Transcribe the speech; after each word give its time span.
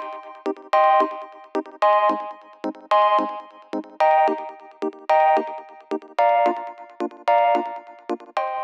Thank 0.00 0.12
you. 3.30 3.47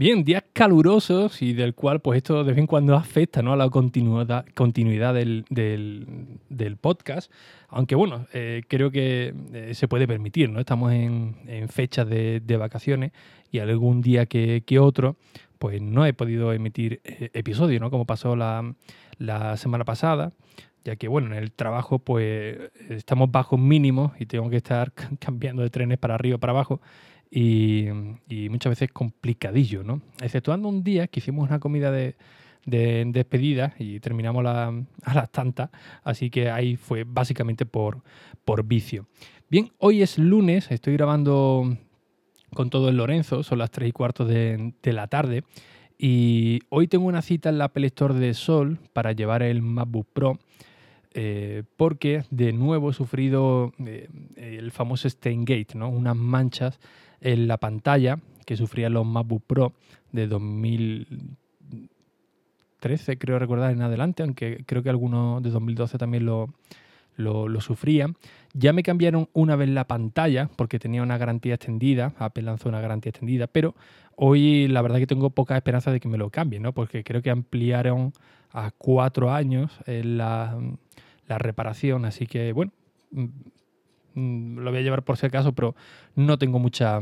Bien, 0.00 0.24
días 0.24 0.44
calurosos 0.52 1.42
y 1.42 1.54
del 1.54 1.74
cual 1.74 1.98
pues 1.98 2.18
esto 2.18 2.44
de 2.44 2.52
vez 2.52 2.58
en 2.60 2.68
cuando 2.68 2.94
afecta 2.94 3.42
¿no? 3.42 3.52
a 3.52 3.56
la 3.56 3.68
continuidad, 3.68 4.46
continuidad 4.54 5.12
del, 5.12 5.44
del, 5.48 6.76
podcast, 6.76 7.32
aunque 7.66 7.96
bueno, 7.96 8.24
eh, 8.32 8.62
creo 8.68 8.92
que 8.92 9.34
eh, 9.52 9.74
se 9.74 9.88
puede 9.88 10.06
permitir, 10.06 10.50
¿no? 10.50 10.60
Estamos 10.60 10.92
en, 10.92 11.34
en 11.48 11.68
fechas 11.68 12.08
de, 12.08 12.56
vacaciones 12.56 13.10
y 13.50 13.58
algún 13.58 14.00
día 14.00 14.26
que, 14.26 14.78
otro 14.80 15.16
pues 15.58 15.82
no 15.82 16.06
he 16.06 16.12
podido 16.12 16.52
emitir 16.52 17.00
eh, 17.02 17.30
episodio, 17.34 17.80
¿no? 17.80 17.90
Como 17.90 18.06
pasó 18.06 18.36
la, 18.36 18.72
la 19.18 19.56
semana 19.56 19.84
pasada, 19.84 20.30
ya 20.84 20.94
que 20.94 21.08
bueno, 21.08 21.26
en 21.34 21.42
el 21.42 21.50
trabajo 21.50 21.98
pues 21.98 22.56
estamos 22.88 23.32
bajo 23.32 23.58
mínimo 23.58 24.12
y 24.20 24.26
tengo 24.26 24.48
que 24.48 24.58
estar 24.58 24.92
cambiando 25.18 25.62
de 25.62 25.70
trenes 25.70 25.98
para 25.98 26.14
arriba 26.14 26.38
para 26.38 26.52
abajo 26.52 26.80
y, 27.30 27.88
muchas 28.50 28.70
veces 28.70 28.90
complicadillo, 28.92 29.84
¿no? 29.84 30.00
Exceptuando 30.22 30.68
un 30.68 30.82
día 30.82 31.06
que 31.08 31.20
hicimos 31.20 31.48
una 31.48 31.58
comida 31.58 31.90
de, 31.90 32.16
despedida 32.64 33.74
y 33.78 33.98
terminamos 34.00 34.44
a 34.44 35.14
las 35.14 35.30
tantas, 35.30 35.70
así 36.04 36.28
que 36.28 36.50
ahí 36.50 36.76
fue 36.76 37.04
básicamente 37.04 37.64
por, 37.64 38.02
por 38.44 38.64
vicio. 38.64 39.06
Bien, 39.50 39.70
hoy 39.78 40.02
es 40.02 40.18
lunes, 40.18 40.70
estoy 40.70 40.92
grabando 40.92 41.78
con 42.54 42.70
todo 42.70 42.88
el 42.88 42.96
Lorenzo, 42.96 43.42
son 43.42 43.58
las 43.58 43.70
3 43.70 43.88
y 43.88 43.92
cuarto 43.92 44.24
de, 44.24 44.74
la 44.82 45.06
tarde. 45.06 45.44
Y 45.98 46.60
hoy 46.68 46.86
tengo 46.86 47.06
una 47.06 47.22
cita 47.22 47.48
en 47.48 47.58
la 47.58 47.64
Apple 47.64 47.90
de 47.90 48.34
Sol 48.34 48.78
para 48.92 49.12
llevar 49.12 49.42
el 49.42 49.62
MacBook 49.62 50.06
Pro. 50.12 50.38
Eh, 51.20 51.64
porque 51.76 52.22
de 52.30 52.52
nuevo 52.52 52.90
he 52.90 52.92
sufrido 52.92 53.72
eh, 53.84 54.08
el 54.36 54.70
famoso 54.70 55.08
stain 55.08 55.44
gate, 55.44 55.74
¿no? 55.74 55.88
unas 55.88 56.14
manchas 56.14 56.78
en 57.20 57.48
la 57.48 57.56
pantalla 57.56 58.20
que 58.46 58.56
sufrían 58.56 58.92
los 58.92 59.04
MacBook 59.04 59.42
Pro 59.44 59.72
de 60.12 60.28
2013, 60.28 63.18
creo 63.18 63.40
recordar 63.40 63.72
en 63.72 63.82
adelante, 63.82 64.22
aunque 64.22 64.62
creo 64.64 64.84
que 64.84 64.90
algunos 64.90 65.42
de 65.42 65.50
2012 65.50 65.98
también 65.98 66.24
lo, 66.24 66.54
lo, 67.16 67.60
sufrían. 67.60 68.14
Ya 68.54 68.72
me 68.72 68.84
cambiaron 68.84 69.28
una 69.32 69.56
vez 69.56 69.70
la 69.70 69.88
pantalla 69.88 70.48
porque 70.54 70.78
tenía 70.78 71.02
una 71.02 71.18
garantía 71.18 71.54
extendida, 71.54 72.14
Apple 72.18 72.44
lanzó 72.44 72.68
una 72.68 72.80
garantía 72.80 73.10
extendida, 73.10 73.48
pero 73.48 73.74
hoy 74.14 74.68
la 74.68 74.82
verdad 74.82 74.98
que 74.98 75.08
tengo 75.08 75.30
poca 75.30 75.56
esperanza 75.56 75.90
de 75.90 75.98
que 75.98 76.06
me 76.06 76.16
lo 76.16 76.30
cambien, 76.30 76.62
¿no? 76.62 76.72
porque 76.72 77.02
creo 77.02 77.22
que 77.22 77.30
ampliaron 77.30 78.12
a 78.52 78.70
cuatro 78.70 79.32
años 79.32 79.80
la, 79.84 80.56
la 81.28 81.38
reparación, 81.38 82.04
así 82.04 82.26
que 82.26 82.52
bueno, 82.52 82.72
Mm, 84.18 84.58
lo 84.58 84.70
voy 84.70 84.80
a 84.80 84.82
llevar 84.82 85.04
por 85.04 85.16
si 85.16 85.26
acaso, 85.26 85.52
pero 85.52 85.76
no 86.16 86.38
tengo 86.38 86.58
mucha, 86.58 87.00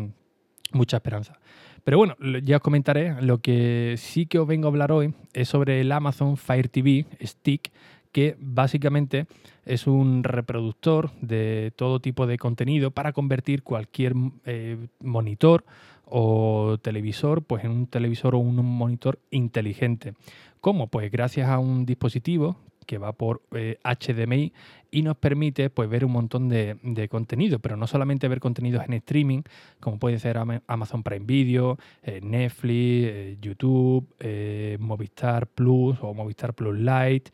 mucha 0.72 0.96
esperanza. 0.98 1.38
Pero 1.84 1.98
bueno, 1.98 2.16
ya 2.42 2.56
os 2.56 2.62
comentaré. 2.62 3.20
Lo 3.22 3.38
que 3.38 3.94
sí 3.96 4.26
que 4.26 4.38
os 4.38 4.46
vengo 4.46 4.66
a 4.66 4.70
hablar 4.70 4.92
hoy 4.92 5.14
es 5.32 5.48
sobre 5.48 5.80
el 5.80 5.92
Amazon 5.92 6.36
Fire 6.36 6.68
TV 6.68 7.06
Stick, 7.22 7.72
que 8.12 8.36
básicamente 8.38 9.26
es 9.64 9.86
un 9.86 10.24
reproductor 10.24 11.12
de 11.20 11.72
todo 11.76 12.00
tipo 12.00 12.26
de 12.26 12.38
contenido 12.38 12.90
para 12.90 13.12
convertir 13.12 13.62
cualquier 13.62 14.14
eh, 14.44 14.76
monitor 15.00 15.64
o 16.04 16.78
televisor 16.82 17.42
pues 17.42 17.64
en 17.64 17.70
un 17.72 17.86
televisor 17.86 18.34
o 18.34 18.38
un 18.38 18.56
monitor 18.56 19.18
inteligente. 19.30 20.14
¿Cómo? 20.60 20.88
Pues 20.88 21.10
gracias 21.10 21.48
a 21.48 21.58
un 21.58 21.86
dispositivo 21.86 22.56
que 22.86 22.98
va 22.98 23.12
por 23.12 23.42
HDMI 23.50 24.44
eh, 24.44 24.52
y 24.90 25.02
nos 25.02 25.16
permite 25.16 25.68
pues, 25.68 25.90
ver 25.90 26.04
un 26.04 26.12
montón 26.12 26.48
de, 26.48 27.08
contenido, 27.10 27.58
pero 27.58 27.76
no 27.76 27.86
solamente 27.86 28.28
ver 28.28 28.40
contenidos 28.40 28.84
en 28.86 28.94
streaming, 28.94 29.42
como 29.80 29.98
puede 29.98 30.18
ser 30.18 30.38
Amazon 30.38 31.02
Prime 31.02 31.26
Video, 31.26 31.76
eh, 32.02 32.20
Netflix, 32.22 33.08
eh, 33.08 33.36
YouTube, 33.42 34.06
Movistar 34.78 35.48
Plus 35.48 35.98
o 36.00 36.14
Movistar 36.14 36.54
Plus 36.54 36.78
Lite. 36.78 37.30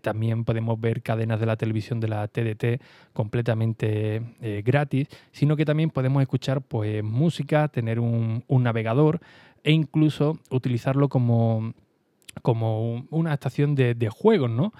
también 0.00 0.44
podemos 0.44 0.80
ver 0.80 1.02
cadenas 1.02 1.38
de 1.38 1.46
la 1.46 1.56
televisión 1.56 2.00
de 2.00 2.08
la 2.08 2.26
TDT 2.26 2.82
completamente 3.12 4.22
gratis, 4.64 5.08
sino 5.30 5.56
que 5.56 5.64
también 5.64 5.90
podemos 5.90 6.22
escuchar 6.22 6.62
pues, 6.62 7.04
música, 7.04 7.68
tener 7.68 8.00
un 8.00 8.42
navegador 8.48 9.20
e 9.62 9.72
incluso 9.72 10.38
utilizarlo 10.50 11.08
como 11.08 11.74
como 12.40 13.06
una 13.10 13.34
estación 13.34 13.74
de, 13.74 14.08
juegos, 14.10 14.50
¿no? 14.50 14.72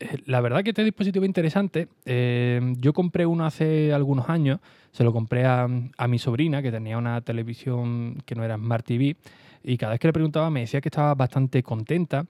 Eh, 0.00 0.18
la 0.26 0.40
verdad 0.40 0.62
que 0.62 0.70
este 0.70 0.84
dispositivo 0.84 1.24
es 1.24 1.28
interesante. 1.28 1.88
Eh, 2.04 2.60
yo 2.78 2.92
compré 2.92 3.26
uno 3.26 3.46
hace 3.46 3.92
algunos 3.92 4.28
años, 4.28 4.60
se 4.90 5.04
lo 5.04 5.12
compré 5.12 5.44
a, 5.46 5.68
mi 5.68 6.18
sobrina 6.18 6.62
que 6.62 6.70
tenía 6.70 6.98
una 6.98 7.20
televisión 7.20 8.22
que 8.24 8.34
no 8.34 8.44
era 8.44 8.56
Smart 8.56 8.84
TV 8.84 9.16
y 9.62 9.76
cada 9.76 9.92
vez 9.92 10.00
que 10.00 10.08
le 10.08 10.12
preguntaba 10.12 10.50
me 10.50 10.60
decía 10.60 10.80
que 10.80 10.88
estaba 10.88 11.14
bastante 11.14 11.62
contenta 11.62 12.26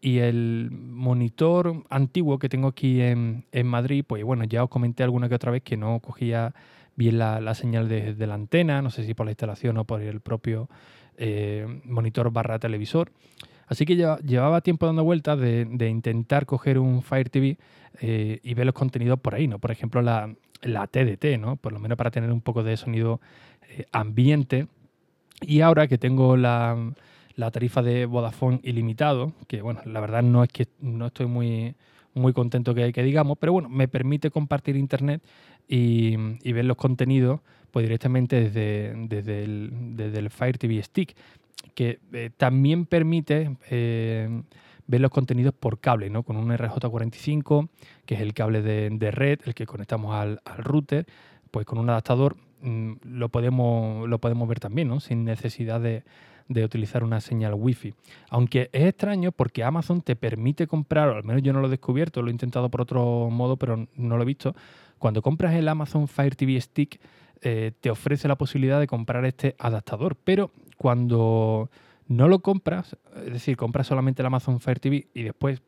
y 0.00 0.18
el 0.18 0.70
monitor 0.70 1.84
antiguo 1.90 2.38
que 2.38 2.48
tengo 2.48 2.68
aquí 2.68 3.00
en, 3.00 3.44
Madrid, 3.64 4.04
pues 4.06 4.22
bueno, 4.24 4.44
ya 4.44 4.62
os 4.62 4.70
comenté 4.70 5.02
alguna 5.02 5.28
que 5.28 5.34
otra 5.34 5.50
vez 5.50 5.62
que 5.62 5.76
no 5.76 6.00
cogía 6.00 6.54
bien 6.96 7.18
la, 7.18 7.54
señal 7.54 7.88
de, 7.88 8.14
la 8.26 8.34
antena, 8.34 8.82
no 8.82 8.90
sé 8.90 9.04
si 9.04 9.14
por 9.14 9.26
la 9.26 9.32
instalación 9.32 9.76
o 9.78 9.84
por 9.84 10.00
el 10.02 10.20
propio 10.20 10.68
eh, 11.16 11.66
monitor 11.84 12.30
barra 12.30 12.58
televisor. 12.58 13.10
Así 13.66 13.84
que 13.84 13.96
llevaba 13.96 14.60
tiempo 14.60 14.86
dando 14.86 15.04
vueltas 15.04 15.38
de, 15.38 15.88
intentar 15.88 16.46
coger 16.46 16.78
un 16.78 17.02
Fire 17.02 17.28
TV 17.28 17.58
eh, 18.00 18.40
y 18.42 18.54
ver 18.54 18.66
los 18.66 18.74
contenidos 18.74 19.18
por 19.18 19.34
ahí, 19.34 19.48
¿no? 19.48 19.58
Por 19.58 19.72
ejemplo, 19.72 20.02
la, 20.02 20.34
TDT, 20.62 21.38
¿no? 21.38 21.56
Por 21.56 21.72
lo 21.72 21.80
menos 21.80 21.98
para 21.98 22.10
tener 22.10 22.30
un 22.30 22.40
poco 22.40 22.62
de 22.62 22.76
sonido 22.76 23.20
eh, 23.70 23.86
ambiente. 23.92 24.68
Y 25.42 25.60
ahora 25.60 25.88
que 25.88 25.98
tengo 25.98 26.36
la, 26.36 26.92
tarifa 27.52 27.82
de 27.82 28.06
Vodafone 28.06 28.60
ilimitado, 28.62 29.32
que 29.48 29.62
bueno, 29.62 29.80
la 29.84 30.00
verdad 30.00 30.22
no 30.22 30.44
es 30.44 30.50
que 30.50 30.68
no 30.80 31.06
estoy 31.06 31.26
muy, 31.26 31.74
muy 32.14 32.32
contento 32.32 32.72
que, 32.74 32.92
digamos, 33.02 33.36
pero 33.38 33.52
bueno, 33.52 33.68
me 33.68 33.88
permite 33.88 34.30
compartir 34.30 34.76
internet 34.76 35.22
y, 35.68 36.16
ver 36.16 36.64
los 36.64 36.76
contenidos 36.76 37.40
pues 37.72 37.84
directamente 37.84 38.48
desde, 38.48 38.94
desde 38.96 40.18
el 40.18 40.30
Fire 40.30 40.56
TV 40.56 40.82
Stick 40.82 41.14
que 41.74 42.00
eh, 42.12 42.30
también 42.36 42.86
permite 42.86 43.56
eh, 43.70 44.42
ver 44.86 45.00
los 45.00 45.10
contenidos 45.10 45.54
por 45.54 45.80
cable, 45.80 46.10
¿no? 46.10 46.22
Con 46.22 46.36
un 46.36 46.48
RJ45, 46.50 47.68
que 48.04 48.14
es 48.14 48.20
el 48.20 48.34
cable 48.34 48.62
de, 48.62 49.10
red, 49.10 49.40
el 49.44 49.54
que 49.54 49.66
conectamos 49.66 50.14
al, 50.14 50.40
router, 50.58 51.06
pues 51.50 51.66
con 51.66 51.78
un 51.78 51.90
adaptador 51.90 52.36
mm, 52.62 52.92
lo, 53.04 53.28
podemos, 53.28 54.08
lo 54.08 54.18
podemos 54.18 54.48
ver 54.48 54.60
también, 54.60 54.88
¿no? 54.88 55.00
Sin 55.00 55.24
necesidad 55.24 55.80
de, 55.80 56.04
utilizar 56.48 57.02
una 57.02 57.20
señal 57.20 57.54
Wi-Fi. 57.54 57.94
Aunque 58.30 58.70
es 58.72 58.84
extraño 58.84 59.32
porque 59.32 59.64
Amazon 59.64 60.00
te 60.00 60.14
permite 60.14 60.66
comprar, 60.66 61.08
o 61.08 61.16
al 61.16 61.24
menos 61.24 61.42
yo 61.42 61.52
no 61.52 61.60
lo 61.60 61.66
he 61.66 61.70
descubierto, 61.70 62.22
lo 62.22 62.28
he 62.28 62.32
intentado 62.32 62.70
por 62.70 62.82
otro 62.82 63.28
modo, 63.30 63.56
pero 63.56 63.88
no 63.96 64.16
lo 64.16 64.22
he 64.22 64.26
visto. 64.26 64.54
Cuando 64.98 65.22
compras 65.22 65.54
el 65.54 65.68
Amazon 65.68 66.06
Fire 66.06 66.36
TV 66.36 66.60
Stick, 66.60 67.00
eh, 67.42 67.72
te 67.80 67.90
ofrece 67.90 68.28
la 68.28 68.36
posibilidad 68.36 68.80
de 68.80 68.86
comprar 68.86 69.24
este 69.26 69.56
adaptador, 69.58 70.16
pero 70.16 70.52
cuando 70.76 71.70
no 72.08 72.28
lo 72.28 72.40
compras, 72.40 72.96
es 73.24 73.32
decir, 73.32 73.56
compras 73.56 73.86
solamente 73.86 74.22
el 74.22 74.26
Amazon 74.26 74.60
Fire 74.60 74.78
TV 74.78 75.08
y 75.14 75.22
después 75.22 75.62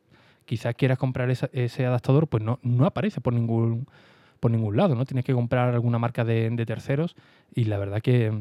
quizás 0.44 0.74
quieras 0.74 0.98
comprar 0.98 1.30
ese 1.30 1.86
adaptador, 1.86 2.28
pues 2.28 2.42
no, 2.42 2.58
no 2.62 2.86
aparece 2.86 3.20
por 3.20 3.34
ningún, 3.34 3.86
por 4.40 4.50
ningún 4.50 4.76
lado, 4.76 4.94
¿no? 4.94 5.04
Tienes 5.04 5.24
que 5.24 5.34
comprar 5.34 5.74
alguna 5.74 5.98
marca 5.98 6.24
de, 6.24 6.50
terceros 6.66 7.16
y 7.54 7.64
la 7.64 7.78
verdad 7.78 8.00
que, 8.00 8.32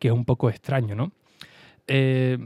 es 0.00 0.10
un 0.10 0.24
poco 0.24 0.48
extraño, 0.48 0.94
¿no? 0.94 1.12
Eh, 1.86 2.38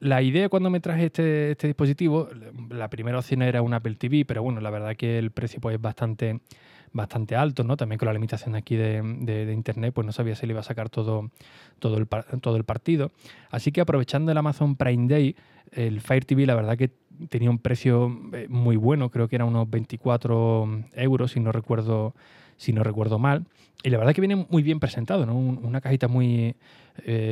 la 0.00 0.20
idea 0.20 0.48
cuando 0.48 0.68
me 0.68 0.80
traje 0.80 1.06
este, 1.06 1.52
este, 1.52 1.68
dispositivo, 1.68 2.28
la 2.70 2.90
primera 2.90 3.18
opción 3.18 3.42
era 3.42 3.62
un 3.62 3.72
Apple 3.72 3.94
TV, 3.94 4.24
pero 4.24 4.42
bueno, 4.42 4.60
la 4.60 4.70
verdad 4.70 4.96
que 4.96 5.18
el 5.18 5.30
precio 5.30 5.60
pues, 5.60 5.76
es 5.76 5.80
bastante, 5.80 6.40
bastante 6.92 7.36
alto, 7.36 7.64
¿no? 7.64 7.76
También 7.76 7.98
con 7.98 8.06
la 8.06 8.12
limitación 8.12 8.54
aquí 8.54 8.76
de, 8.76 9.52
internet, 9.52 9.92
pues 9.94 10.06
no 10.06 10.12
sabía 10.12 10.34
si 10.34 10.46
le 10.46 10.52
iba 10.52 10.60
a 10.60 10.64
sacar 10.64 10.88
todo, 10.88 11.30
todo, 11.78 11.96
el, 11.98 12.06
todo 12.40 12.56
el 12.56 12.64
partido. 12.64 13.10
Así 13.50 13.72
que 13.72 13.80
aprovechando 13.80 14.32
el 14.32 14.38
Amazon 14.38 14.76
Prime 14.76 15.08
Day, 15.08 15.36
el 15.72 16.00
Fire 16.00 16.24
TV, 16.24 16.46
la 16.46 16.54
verdad 16.54 16.76
que 16.76 16.90
tenía 17.28 17.50
un 17.50 17.58
precio 17.58 18.08
muy 18.48 18.76
bueno, 18.76 19.10
creo 19.10 19.28
que 19.28 19.36
era 19.36 19.44
unos 19.44 19.68
24 19.70 20.84
euros, 20.94 21.32
si 21.32 21.40
no 21.40 21.52
recuerdo, 21.52 22.14
si 22.56 22.72
no 22.72 22.82
recuerdo 22.82 23.18
mal. 23.18 23.46
Y 23.82 23.90
la 23.90 23.98
verdad 23.98 24.14
que 24.14 24.20
viene 24.20 24.46
muy 24.48 24.62
bien 24.62 24.78
presentado, 24.78 25.26
¿no? 25.26 25.34
una 25.34 25.80
cajita 25.80 26.08
muy 26.08 26.54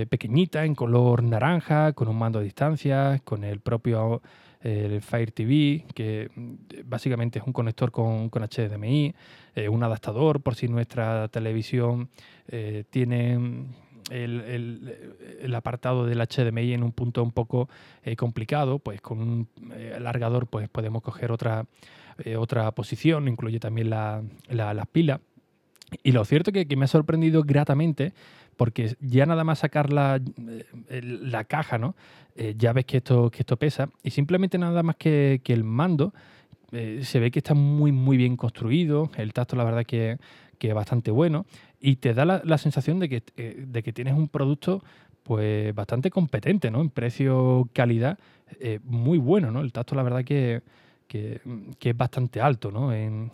pequeñita, 0.09 0.65
en 0.65 0.75
color 0.75 1.23
naranja, 1.23 1.93
con 1.93 2.09
un 2.09 2.19
mando 2.19 2.39
a 2.39 2.43
distancia, 2.43 3.21
con 3.25 3.45
el 3.45 3.61
propio 3.61 4.23
el 4.63 5.01
Fire 5.01 5.33
TV, 5.33 5.85
que 5.95 6.31
mm, 6.35 6.55
básicamente 6.85 7.39
es 7.39 7.47
un 7.47 7.53
conector 7.53 7.91
con, 7.91 8.29
con 8.29 8.43
HDMI, 8.43 9.15
eh, 9.55 9.69
un 9.69 9.83
adaptador 9.83 10.41
por 10.41 10.55
si 10.55 10.69
nuestra 10.69 11.29
televisión 11.29 12.09
eh, 12.49 12.85
tiene 12.91 13.39
mm, 13.39 13.67
el, 14.11 15.55
apartado 15.55 16.05
del 16.07 16.21
HDMI 16.21 16.75
en 16.75 16.83
un 16.83 16.93
punto 16.93 17.23
un 17.23 17.33
poco 17.33 17.69
eh, 18.03 18.17
complicado, 18.17 18.79
pues 18.79 19.01
con 19.01 19.21
un 19.21 19.49
alargador 19.95 20.47
pues 20.47 20.69
podemos 20.69 21.03
coger 21.03 21.33
otra, 21.33 21.67
otra 22.37 22.71
posición, 22.73 23.29
incluye 23.29 23.61
también 23.61 23.91
la, 23.91 24.23
la, 24.49 24.85
pila. 24.87 25.21
Y 26.03 26.13
lo 26.13 26.25
cierto 26.25 26.51
que, 26.51 26.67
que 26.67 26.77
me 26.77 26.87
ha 26.87 26.89
sorprendido 26.89 27.43
gratamente 27.43 28.13
porque 28.61 28.95
ya 29.01 29.25
nada 29.25 29.43
más 29.43 29.61
sacar 29.61 29.91
la, 29.91 30.21
la 30.91 31.45
caja, 31.45 31.79
¿no? 31.79 31.97
Eh, 32.37 32.57
ya 32.59 32.75
ves 32.75 32.85
que 32.85 32.99
esto, 32.99 33.31
que 33.31 33.39
esto 33.39 33.57
pesa, 33.57 33.89
y 34.03 34.11
simplemente 34.11 34.59
nada 34.59 34.83
más 34.83 34.97
que, 34.97 35.41
el 35.47 35.65
mando 35.65 36.13
eh, 36.71 37.01
se 37.03 37.21
ve 37.21 37.31
que 37.31 37.39
está 37.39 37.55
muy, 37.55 37.91
muy 37.91 38.19
bien 38.19 38.37
construido, 38.37 39.11
el 39.17 39.33
tacto 39.33 39.57
la 39.57 39.65
verdad 39.65 39.87
que, 39.87 40.19
que 40.59 40.69
es 40.69 40.75
bastante 40.75 41.11
bueno, 41.11 41.47
y 41.81 41.97
te 41.97 42.13
da 42.13 42.27
la, 42.27 42.59
sensación 42.59 42.99
de 42.99 43.09
que, 43.09 43.23
eh, 43.39 43.65
de 43.67 43.83
que 43.83 43.95
tienes 43.95 44.13
un 44.13 44.29
producto 44.29 44.85
pues 45.23 45.75
bastante 45.75 46.11
competente, 46.11 46.71
¿no? 46.71 46.83
En 46.83 46.91
precio-calidad, 46.91 48.19
muy 48.85 49.17
bueno, 49.17 49.51
¿no? 49.51 49.63
El 49.63 49.73
tacto 49.73 49.95
la 49.95 50.03
verdad 50.03 50.23
que, 50.23 50.61
que, 51.11 51.41
es 51.81 51.97
bastante 51.97 52.41
alto 52.41 52.71
¿no? 52.71 52.93
en, 52.93 53.31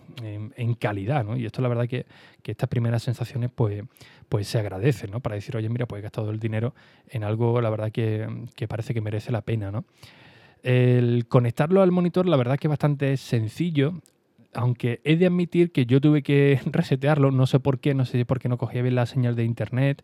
calidad. 0.80 1.24
¿no? 1.24 1.36
Y 1.36 1.44
esto 1.44 1.60
la 1.60 1.68
verdad 1.68 1.86
que, 1.86 2.06
que, 2.42 2.52
estas 2.52 2.70
primeras 2.70 3.02
sensaciones 3.02 3.50
pues, 3.54 3.84
pues 4.30 4.48
se 4.48 4.58
agradecen 4.58 5.10
¿no? 5.10 5.20
para 5.20 5.34
decir, 5.34 5.54
oye, 5.56 5.68
mira, 5.68 5.84
pues 5.84 6.00
he 6.00 6.02
gastado 6.02 6.30
el 6.30 6.40
dinero 6.40 6.74
en 7.10 7.22
algo, 7.22 7.60
la 7.60 7.68
verdad 7.68 7.92
que, 7.92 8.26
parece 8.66 8.94
que 8.94 9.02
merece 9.02 9.30
la 9.30 9.42
pena. 9.42 9.70
¿no? 9.70 9.84
El 10.62 11.26
conectarlo 11.28 11.82
al 11.82 11.92
monitor, 11.92 12.26
la 12.26 12.38
verdad 12.38 12.58
que 12.58 12.66
es 12.66 12.70
bastante 12.70 13.16
sencillo. 13.18 14.00
Aunque 14.54 15.02
he 15.04 15.16
de 15.16 15.26
admitir 15.26 15.70
que 15.70 15.84
yo 15.84 16.00
tuve 16.00 16.22
que 16.22 16.58
resetearlo, 16.64 17.30
no 17.30 17.46
sé 17.46 17.60
por 17.60 17.78
qué, 17.78 17.92
no 17.92 18.06
sé 18.06 18.24
por 18.24 18.40
qué 18.40 18.48
no 18.48 18.56
cogía 18.56 18.80
bien 18.80 18.94
la 18.94 19.04
señal 19.04 19.36
de 19.36 19.44
internet, 19.44 20.02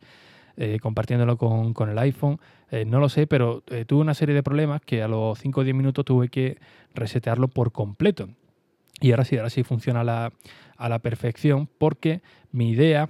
eh, 0.57 0.79
compartiéndolo 0.81 1.37
con, 1.37 1.75
con, 1.75 1.89
el 1.89 1.99
iPhone. 1.99 2.39
Eh, 2.71 2.85
no 2.85 3.01
lo 3.01 3.09
sé, 3.09 3.27
pero 3.27 3.63
eh, 3.69 3.85
tuve 3.85 4.01
una 4.01 4.15
serie 4.15 4.35
de 4.35 4.43
problemas 4.43 4.81
que 4.83 5.03
a 5.03 5.09
los 5.09 5.39
5 5.39 5.61
o 5.61 5.65
10 5.65 5.77
minutos 5.77 6.05
tuve 6.05 6.29
que 6.29 6.59
resetearlo 6.95 7.49
por 7.49 7.73
completo. 7.73 8.29
Y 9.01 9.11
ahora 9.11 9.25
sí, 9.25 9.37
ahora 9.37 9.51
sí 9.51 9.65
funciona 9.65 10.01
a 10.03 10.89
la 10.89 10.99
perfección 11.01 11.69
porque 11.79 12.23
mi 12.53 12.71
idea 12.71 13.09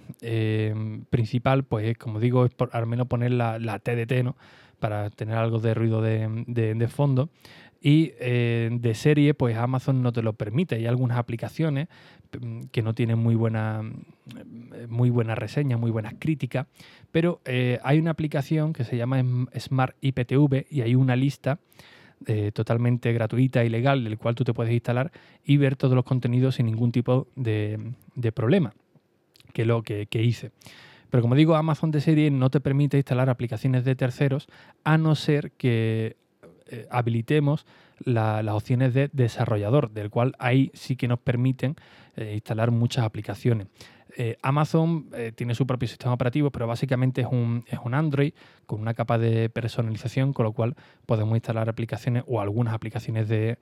principal, 1.11 1.65
pues 1.65 1.99
como 1.99 2.19
digo, 2.19 2.47
es 2.47 2.53
al 2.71 2.87
menos 2.87 3.09
poner 3.09 3.33
la, 3.33 3.59
la, 3.59 3.79
TDT, 3.79 4.25
¿no? 4.25 4.37
Para 4.83 5.11
tener 5.11 5.37
algo 5.37 5.61
de 5.61 5.75
ruido 5.75 6.03
de, 6.03 6.45
de 6.75 6.89
fondo 6.89 7.31
y 7.83 8.13
eh, 8.21 8.71
de 8.73 8.95
serie 8.95 9.35
pues 9.35 9.57
Amazon 9.57 10.03
no 10.03 10.13
te 10.13 10.23
lo 10.23 10.35
permite. 10.35 10.77
Hay 10.77 10.87
algunas 10.87 11.19
aplicaciones 11.19 11.89
mm, 12.41 12.63
que 12.71 12.81
no 12.81 12.95
tienen 12.95 13.19
muy 13.19 13.35
buena, 13.35 13.83
mm, 13.83 14.89
muy 14.89 15.11
buena 15.11 15.35
reseña, 15.35 15.77
muy 15.77 15.91
buenas 15.91 16.15
críticas, 16.19 16.67
pero 17.11 17.41
eh, 17.45 17.81
hay 17.83 17.99
una 17.99 18.13
aplicación 18.13 18.73
que 18.73 18.85
se 18.85 18.97
llama 18.97 19.23
Smart 19.59 19.97
IPTV 20.01 20.67
y 20.71 20.83
hay 20.83 20.95
una 20.95 21.17
lista 21.17 21.59
eh, 22.27 22.53
totalmente 22.53 23.13
gratuita 23.13 23.65
y 23.65 23.69
legal 23.69 24.05
del 24.05 24.17
cual 24.17 24.37
tú 24.37 24.45
te 24.45 24.55
puedes 24.55 24.73
instalar 24.73 25.11
y 25.45 25.57
ver 25.57 25.75
todos 25.75 25.97
los 25.97 26.05
contenidos 26.05 26.55
sin 26.55 26.67
ningún 26.67 26.93
tipo 26.93 27.27
de, 27.35 27.95
problema, 28.33 28.75
que 29.53 29.63
es 29.63 29.69
lo 29.69 29.83
que, 29.83 30.07
que 30.07 30.23
hice. 30.23 30.53
Pero 31.13 31.21
como 31.21 31.35
digo, 31.35 31.57
Amazon 31.57 31.91
de 31.91 32.01
serie 32.01 32.31
no 32.31 32.49
te 32.49 32.59
permite 32.59 32.97
instalar 32.97 33.29
aplicaciones 33.29 33.85
de 33.85 33.95
terceros 33.95 34.49
a 34.83 34.97
no 34.97 35.15
ser 35.15 35.53
que 35.53 36.17
eh, 36.69 36.87
habilitemos 36.91 37.67
las 38.03 38.49
opciones 38.49 38.95
de 38.95 39.11
desarrollador, 39.13 39.91
del 39.91 40.09
cual 40.09 40.35
ahí 40.39 40.71
sí 40.73 40.97
que 40.97 41.09
nos 41.09 41.19
permiten 41.19 41.77
eh, 42.17 42.33
instalar 42.33 42.71
muchas 42.71 43.05
aplicaciones. 43.05 43.67
Eh, 44.17 44.37
Amazon 44.43 45.11
tiene 45.35 45.55
su 45.55 45.67
propio 45.67 45.89
sistema 45.89 46.13
operativo, 46.13 46.51
pero 46.51 46.67
básicamente 46.67 47.23
es 47.23 47.27
un, 47.31 47.65
es 47.69 47.79
un 47.83 47.95
Android 47.95 48.33
con 48.67 48.81
una 48.81 48.95
capa 48.95 49.19
de 49.19 49.49
personalización, 49.49 50.33
con 50.33 50.45
lo 50.45 50.53
cual 50.53 50.77
podemos 51.07 51.35
instalar 51.37 51.69
aplicaciones 51.69 52.25
o 52.27 52.41
algunas 52.41 52.75
aplicaciones 52.75 53.29
de, 53.29 53.59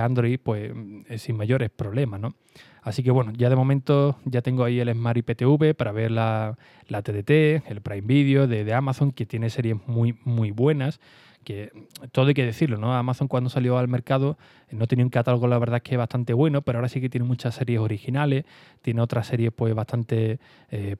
Android 0.00 0.38
pues, 0.42 0.72
sin 1.16 1.36
mayores 1.36 1.70
problemas. 1.70 2.20
¿no? 2.20 2.34
Así 2.82 3.02
que 3.02 3.10
bueno, 3.10 3.32
ya 3.36 3.50
de 3.50 3.56
momento 3.56 4.16
ya 4.24 4.42
tengo 4.42 4.64
ahí 4.64 4.80
el 4.80 4.90
Smart 4.92 5.18
IPTV 5.18 5.74
para 5.74 5.92
ver 5.92 6.10
la, 6.10 6.56
la 6.86 7.02
TDT, 7.02 7.68
el 7.70 7.80
Prime 7.82 8.06
Video 8.06 8.46
de, 8.46 8.64
de 8.64 8.74
Amazon, 8.74 9.12
que 9.12 9.26
tiene 9.26 9.50
series 9.50 9.76
muy, 9.86 10.18
muy 10.24 10.50
buenas 10.50 11.00
que 11.48 11.72
todo 12.12 12.26
hay 12.26 12.34
que 12.34 12.44
decirlo, 12.44 12.76
¿no? 12.76 12.94
Amazon 12.94 13.26
cuando 13.26 13.48
salió 13.48 13.78
al 13.78 13.88
mercado 13.88 14.36
eh, 14.68 14.76
no 14.76 14.86
tenía 14.86 15.04
un 15.04 15.10
catálogo, 15.10 15.46
la 15.46 15.58
verdad, 15.58 15.80
que 15.80 15.96
bastante 15.96 16.34
bueno, 16.34 16.60
pero 16.60 16.78
ahora 16.78 16.90
sí 16.90 17.00
que 17.00 17.08
tiene 17.08 17.26
muchas 17.26 17.54
series 17.54 17.80
originales, 17.80 18.44
tiene 18.82 19.00
otras 19.00 19.28
series 19.28 19.50
pues 19.58 19.74
bastante 19.74 20.38
eh, 20.70 20.96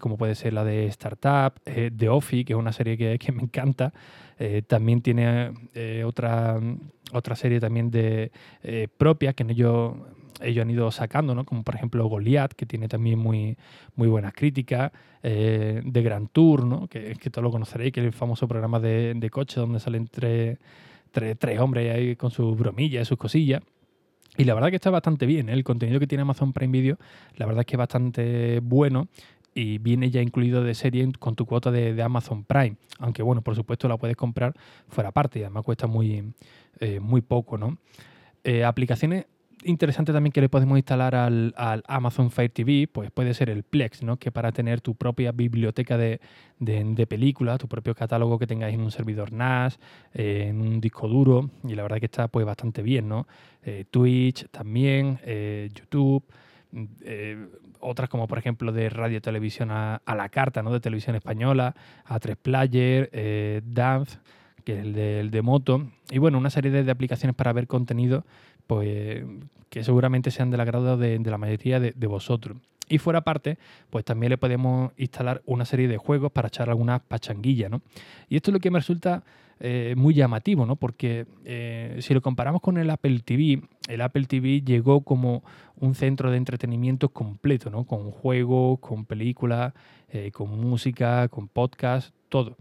como 0.00 0.16
puede 0.16 0.34
ser 0.34 0.54
la 0.54 0.64
de 0.64 0.86
Startup, 0.86 1.52
eh, 1.66 1.90
The 1.94 2.08
Office, 2.08 2.46
que 2.46 2.54
es 2.54 2.58
una 2.58 2.72
serie 2.72 2.96
que, 2.96 3.18
que 3.24 3.30
me 3.30 3.42
encanta, 3.42 3.92
también 4.68 5.02
tiene 5.02 5.52
otra, 6.06 6.58
otra 7.12 7.36
serie 7.36 7.60
también 7.60 7.90
de 7.90 8.32
propia, 8.96 9.34
que 9.34 9.42
ellos, 9.42 9.92
ellos 10.40 10.62
han 10.62 10.70
ido 10.70 10.90
sacando, 10.90 11.34
¿no? 11.34 11.44
como 11.44 11.62
por 11.62 11.74
ejemplo 11.74 12.06
Goliath, 12.06 12.54
que 12.54 12.64
tiene 12.64 12.88
también 12.88 13.18
muy, 13.18 13.58
muy 13.96 14.08
buenas 14.08 14.32
críticas, 14.32 14.92
de 15.22 16.02
Grand 16.02 16.30
Tour, 16.32 16.64
¿no? 16.64 16.86
que, 16.88 17.16
que 17.20 17.28
todos 17.28 17.44
lo 17.44 17.50
conoceréis, 17.50 17.92
que 17.92 18.00
es 18.00 18.06
el 18.06 18.14
famoso 18.14 18.48
programa 18.48 18.80
de, 18.80 19.12
de 19.14 19.28
coche 19.28 19.60
donde 19.60 19.78
salen 19.78 20.06
tres, 20.06 20.56
tres, 21.10 21.60
hombres 21.60 21.94
ahí 21.94 22.16
con 22.16 22.30
sus 22.30 22.56
bromillas, 22.56 23.06
sus 23.06 23.18
cosillas. 23.18 23.62
Y 24.36 24.44
la 24.44 24.54
verdad 24.54 24.70
que 24.70 24.76
está 24.76 24.90
bastante 24.90 25.26
bien. 25.26 25.48
¿eh? 25.48 25.52
El 25.52 25.64
contenido 25.64 26.00
que 26.00 26.06
tiene 26.06 26.22
Amazon 26.22 26.52
Prime 26.52 26.72
Video, 26.72 26.98
la 27.36 27.46
verdad 27.46 27.60
es 27.60 27.66
que 27.66 27.74
es 27.74 27.78
bastante 27.78 28.60
bueno 28.60 29.08
y 29.54 29.78
viene 29.78 30.10
ya 30.10 30.22
incluido 30.22 30.62
de 30.62 30.74
serie 30.74 31.10
con 31.18 31.34
tu 31.34 31.44
cuota 31.46 31.70
de, 31.70 32.00
Amazon 32.02 32.44
Prime. 32.44 32.76
Aunque 32.98 33.22
bueno, 33.22 33.42
por 33.42 33.56
supuesto 33.56 33.88
la 33.88 33.96
puedes 33.96 34.16
comprar 34.16 34.54
fuera 34.88 35.10
parte 35.10 35.40
y 35.40 35.42
además 35.42 35.64
cuesta 35.64 35.86
muy, 35.86 36.32
eh, 36.78 37.00
muy 37.00 37.20
poco, 37.20 37.58
¿no? 37.58 37.78
Eh, 38.44 38.64
aplicaciones 38.64 39.26
interesante 39.64 40.12
también 40.12 40.32
que 40.32 40.40
le 40.40 40.48
podemos 40.48 40.78
instalar 40.78 41.14
al, 41.14 41.54
Amazon 41.86 42.30
Fire 42.30 42.50
TV, 42.50 42.88
pues 42.90 43.10
puede 43.10 43.34
ser 43.34 43.50
el 43.50 43.62
Plex, 43.62 44.02
¿no? 44.02 44.16
Que 44.16 44.32
para 44.32 44.52
tener 44.52 44.80
tu 44.80 44.94
propia 44.94 45.32
biblioteca 45.32 45.96
de, 45.96 46.20
de, 46.58 47.06
películas, 47.06 47.58
tu 47.58 47.68
propio 47.68 47.94
catálogo 47.94 48.38
que 48.38 48.46
tengáis 48.46 48.74
en 48.74 48.80
un 48.80 48.90
servidor 48.90 49.32
NAS, 49.32 49.78
eh, 50.14 50.46
en 50.48 50.60
un 50.60 50.80
disco 50.80 51.08
duro, 51.08 51.50
y 51.64 51.74
la 51.74 51.82
verdad 51.82 51.98
que 51.98 52.06
está 52.06 52.28
pues 52.28 52.46
bastante 52.46 52.82
bien, 52.82 53.08
¿no? 53.08 53.26
Eh, 53.62 53.84
Twitch 53.90 54.48
también, 54.50 55.18
eh, 55.24 55.68
YouTube, 55.74 56.24
otras 57.80 58.08
como 58.08 58.28
por 58.28 58.38
ejemplo 58.38 58.70
de 58.70 58.88
radio 58.90 59.20
televisión 59.20 59.70
a, 59.72 60.00
la 60.06 60.28
carta, 60.28 60.62
¿no? 60.62 60.72
De 60.72 60.80
televisión 60.80 61.16
española, 61.16 61.74
A3 62.06 62.36
Player, 62.36 63.62
Dance 63.66 64.18
que 64.64 64.74
es 64.74 64.80
el 64.84 65.30
de, 65.30 65.42
moto, 65.42 65.88
y 66.10 66.18
bueno, 66.18 66.36
una 66.36 66.50
serie 66.50 66.70
de, 66.70 66.84
de 66.84 66.90
aplicaciones 66.90 67.34
para 67.34 67.50
ver 67.54 67.66
contenido 67.66 68.26
pues 68.70 69.24
que 69.70 69.84
seguramente 69.84 70.30
sean 70.30 70.50
del 70.50 70.60
agrado 70.60 70.96
de, 70.96 71.18
la 71.18 71.38
mayoría 71.38 71.80
de, 71.80 72.06
vosotros. 72.06 72.58
Y 72.88 72.98
fuera 72.98 73.22
parte, 73.22 73.56
pues 73.88 74.04
también 74.04 74.30
le 74.30 74.36
podemos 74.36 74.92
instalar 74.96 75.42
una 75.46 75.64
serie 75.64 75.86
de 75.86 75.96
juegos 75.96 76.32
para 76.32 76.48
echar 76.48 76.68
algunas 76.68 77.00
pachanguillas, 77.02 77.70
¿no? 77.70 77.80
Y 78.28 78.36
esto 78.36 78.50
es 78.50 78.54
lo 78.54 78.60
que 78.60 78.72
me 78.72 78.80
resulta 78.80 79.22
eh, 79.60 79.94
muy 79.96 80.12
llamativo, 80.12 80.66
¿no? 80.66 80.74
Porque 80.74 81.24
eh, 81.44 81.98
si 82.00 82.14
lo 82.14 82.20
comparamos 82.20 82.60
con 82.60 82.78
el 82.78 82.90
Apple 82.90 83.20
TV, 83.24 83.62
el 83.88 84.00
Apple 84.00 84.24
TV 84.24 84.62
llegó 84.62 85.02
como 85.02 85.44
un 85.76 85.94
centro 85.94 86.32
de 86.32 86.36
entretenimiento 86.36 87.10
completo, 87.10 87.70
¿no? 87.70 87.84
Con 87.84 88.10
juegos, 88.10 88.80
con 88.80 89.04
películas, 89.04 89.72
eh, 90.08 90.32
con 90.32 90.50
música, 90.60 91.28
con 91.28 91.46
podcast, 91.46 92.12
todo 92.28 92.56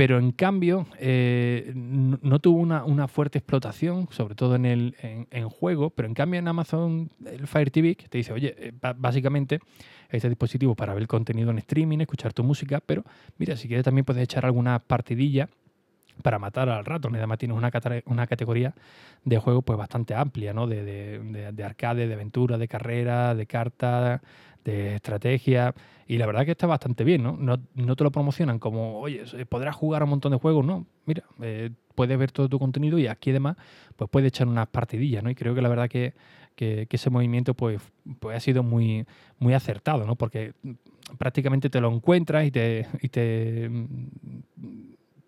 pero 0.00 0.18
en 0.18 0.32
cambio 0.32 0.86
eh, 0.98 1.74
no, 1.74 2.38
tuvo 2.38 2.58
una, 2.58 3.06
fuerte 3.06 3.36
explotación, 3.36 4.08
sobre 4.10 4.34
todo 4.34 4.54
en 4.54 4.64
el 4.64 4.96
en, 5.02 5.48
juego, 5.50 5.90
pero 5.90 6.08
en 6.08 6.14
cambio 6.14 6.38
en 6.38 6.48
Amazon 6.48 7.10
el 7.26 7.46
Fire 7.46 7.70
TV 7.70 7.96
que 7.96 8.08
te 8.08 8.16
dice, 8.16 8.32
oye, 8.32 8.54
eh, 8.56 8.72
básicamente 8.96 9.60
este 10.08 10.30
dispositivo 10.30 10.74
para 10.74 10.94
ver 10.94 11.06
contenido 11.06 11.50
en 11.50 11.58
streaming, 11.58 11.98
escuchar 11.98 12.32
tu 12.32 12.42
música, 12.42 12.80
pero 12.80 13.04
mira, 13.36 13.58
si 13.58 13.68
quieres 13.68 13.84
también 13.84 14.06
puedes 14.06 14.22
echar 14.22 14.46
alguna 14.46 14.78
partidilla 14.78 15.50
para 16.22 16.38
matar 16.38 16.68
al 16.68 16.84
rato. 16.84 17.10
Además 17.12 17.38
tienes 17.38 17.56
una, 17.56 17.70
una 18.06 18.26
categoría 18.26 18.74
de 19.24 19.38
juegos 19.38 19.64
pues 19.64 19.78
bastante 19.78 20.14
amplia, 20.14 20.52
¿no? 20.52 20.66
De, 20.66 20.82
de, 20.82 21.52
de, 21.52 21.64
arcade, 21.64 22.06
de 22.06 22.14
aventura, 22.14 22.58
de 22.58 22.68
carrera, 22.68 23.34
de 23.34 23.46
carta, 23.46 24.22
de 24.64 24.96
estrategia. 24.96 25.74
Y 26.06 26.18
la 26.18 26.26
verdad 26.26 26.44
que 26.44 26.52
está 26.52 26.66
bastante 26.66 27.04
bien, 27.04 27.22
¿no? 27.22 27.36
No, 27.38 27.96
te 27.96 28.04
lo 28.04 28.10
promocionan 28.10 28.58
como, 28.58 28.98
oye, 28.98 29.24
podrás 29.48 29.76
jugar 29.76 30.02
un 30.02 30.10
montón 30.10 30.32
de 30.32 30.38
juegos, 30.38 30.64
¿no? 30.64 30.86
Mira, 31.06 31.24
eh, 31.40 31.70
puedes 31.94 32.18
ver 32.18 32.32
todo 32.32 32.48
tu 32.48 32.58
contenido 32.58 32.98
y 32.98 33.06
aquí 33.06 33.30
además 33.30 33.56
pues 33.96 34.10
puedes 34.10 34.28
echar 34.28 34.48
unas 34.48 34.66
partidillas, 34.68 35.22
¿no? 35.22 35.30
Y 35.30 35.34
creo 35.34 35.54
que 35.54 35.62
la 35.62 35.68
verdad 35.68 35.88
que, 35.88 36.14
ese 36.56 37.10
movimiento 37.10 37.54
pues, 37.54 37.80
pues 38.18 38.36
ha 38.36 38.40
sido 38.40 38.62
muy, 38.62 39.06
muy 39.38 39.54
acertado, 39.54 40.04
¿no? 40.04 40.16
Porque 40.16 40.52
prácticamente 41.16 41.70
te 41.70 41.80
lo 41.80 41.90
encuentras 41.90 42.44
y 42.44 42.50
te, 42.50 42.86
y 43.00 43.08
te 43.08 43.70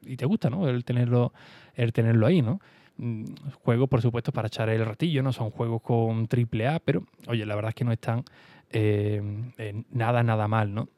y 0.07 0.17
te 0.17 0.27
gusta, 0.27 0.51
¿no? 0.51 0.69
El 0.69 0.85
tenerlo, 0.85 1.33
el 1.75 1.93
tenerlo 1.93 2.27
ahí, 2.27 2.43
¿no? 2.43 2.61
Mm, 3.05 3.25
juegos, 3.65 3.89
por 3.89 4.01
supuesto, 4.01 4.31
para 4.31 4.47
echar 4.47 4.69
el 4.69 4.87
ratillo, 4.87 5.25
¿no? 5.25 5.33
Son 5.33 5.51
juegos 5.51 5.83
con 5.83 6.29
triple 6.29 6.69
A, 6.69 6.79
pero, 6.79 7.05
oye, 7.27 7.45
la 7.45 7.57
verdad 7.57 7.71
es 7.71 7.75
que 7.75 7.85
no 7.85 7.91
están 7.91 8.25
eh, 8.71 9.21
nada, 9.91 10.23
nada 10.23 10.47
mal, 10.47 10.73
¿no? 10.73 10.89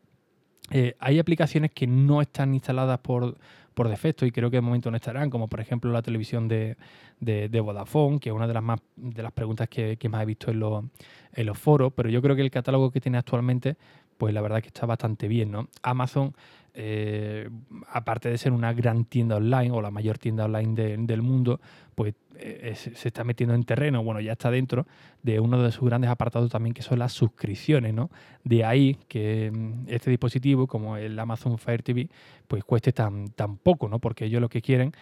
Eh, 0.71 0.97
hay 0.99 1.19
aplicaciones 1.19 1.71
que 1.71 1.87
no 1.87 2.21
están 2.21 2.53
instaladas 2.53 2.99
por, 2.99 3.39
por 3.73 3.89
defecto 3.89 4.27
y 4.27 4.33
creo 4.33 4.51
que 4.51 4.59
de 4.59 4.61
momento 4.61 4.91
no 4.91 4.99
estarán, 4.99 5.31
como 5.31 5.49
por 5.49 5.61
ejemplo 5.61 5.91
la 5.93 6.03
televisión 6.03 6.47
de, 6.47 6.77
de, 7.21 7.61
Vodafone, 7.61 8.19
que 8.19 8.29
es 8.29 8.35
una 8.35 8.47
de 8.47 8.55
las 8.55 8.63
más 8.63 8.81
de 8.97 9.23
las 9.23 9.33
preguntas 9.33 9.69
que, 9.71 9.99
más 10.11 10.23
he 10.23 10.27
visto 10.27 10.51
en 10.51 10.61
los, 10.61 10.85
en 11.33 11.47
los 11.47 11.59
foros, 11.59 11.91
pero 11.95 12.11
yo 12.11 12.21
creo 12.21 12.37
que 12.37 12.43
el 12.43 12.51
catálogo 12.51 12.91
que 12.91 13.01
tiene 13.01 13.17
actualmente, 13.17 13.77
pues 14.19 14.35
la 14.35 14.43
verdad 14.43 14.61
que 14.61 14.69
está 14.69 14.85
bastante 14.85 15.27
bien, 15.27 15.51
¿no? 15.51 15.69
Amazon 15.83 16.35
eh, 16.75 17.49
aparte 17.89 18.29
de 18.29 18.37
ser 18.37 18.53
una 18.53 18.73
gran 18.73 19.05
tienda 19.05 19.37
online 19.37 19.71
o 19.71 19.81
la 19.81 19.91
mayor 19.91 20.19
tienda 20.19 20.45
online 20.45 20.99
del 20.99 21.23
mundo, 21.23 21.61
pues 21.95 22.15
eh, 22.37 22.75
se 22.75 23.09
está 23.09 23.23
metiendo 23.23 23.55
en 23.55 23.63
terreno, 23.63 24.03
bueno, 24.03 24.21
ya 24.21 24.33
está 24.33 24.51
dentro 24.51 24.87
de 25.23 25.39
uno 25.39 25.63
de 25.63 25.71
sus 25.71 25.89
grandes 25.89 26.11
apartados 26.11 26.51
también 26.51 26.75
que 26.75 26.83
son 26.83 26.99
las 26.99 27.13
suscripciones, 27.13 27.95
¿no? 27.95 28.11
De 28.43 28.65
ahí 28.65 28.99
que 29.07 29.53
mm, 29.53 29.85
este 29.87 30.11
dispositivo, 30.11 30.67
como 30.67 30.97
el 30.97 31.17
Amazon 31.19 31.59
Fire 31.59 31.83
TV, 31.83 32.09
pues 32.49 32.65
cueste 32.65 32.93
tan, 32.93 33.29
tan 33.29 33.57
poco, 33.57 33.89
¿no? 33.89 34.01
Porque 34.01 34.25
ellos 34.25 34.41
lo 34.41 34.49
que 34.49 34.61
quieren 34.61 34.93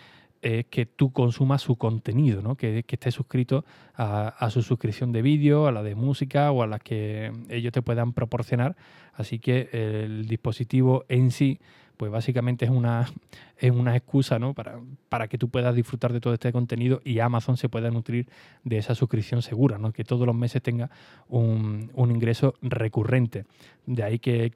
es 0.42 0.66
que 0.66 0.87
tú 0.87 1.12
consumas 1.12 1.62
su 1.62 1.76
contenido, 1.76 2.42
¿no? 2.42 2.56
que, 2.56 2.82
que 2.82 2.96
estés 2.96 3.14
suscrito 3.14 3.64
a, 3.94 4.50
su 4.50 4.62
suscripción 4.62 5.12
de 5.12 5.22
vídeo, 5.22 5.66
a 5.66 5.72
la 5.72 5.82
de 5.82 5.94
música 5.94 6.50
o 6.50 6.62
a 6.62 6.66
las 6.66 6.80
que 6.80 7.32
ellos 7.49 7.72
te 7.72 7.80
puedan 7.80 8.12
proporcionar. 8.12 8.76
Así 9.14 9.38
que 9.38 9.68
el 9.72 10.26
dispositivo 10.26 11.04
en 11.08 11.30
sí 11.30 11.61
pues 12.02 12.11
básicamente 12.11 12.64
es 12.64 12.71
una, 12.73 13.09
es 13.56 13.71
una 13.71 13.94
excusa 13.94 14.40
¿no? 14.40 14.54
para, 14.54 14.80
para 15.09 15.28
que 15.28 15.38
tú 15.38 15.50
puedas 15.50 15.73
disfrutar 15.73 16.12
de 16.12 16.18
todo 16.21 16.35
este 16.35 16.50
contenido 16.50 17.00
y 17.04 17.21
Amazon 17.21 17.56
se 17.56 17.68
pueda 17.68 17.92
nutrir 17.92 18.28
de 18.64 18.78
esa 18.78 18.97
suscripción 18.97 19.40
segura, 19.40 19.78
¿no? 19.78 19.92
que 19.92 20.02
todos 20.02 20.26
los 20.26 20.35
meses 20.35 20.61
tenga 20.62 20.90
un, 21.28 21.92
ingreso 21.97 22.54
recurrente. 22.61 23.44
De 23.87 24.02
ahí 24.02 24.18
que, 24.18 24.50